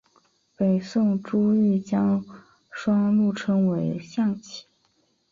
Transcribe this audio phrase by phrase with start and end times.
[0.55, 2.25] 北宋朱彧将
[2.71, 4.65] 双陆称为象棋。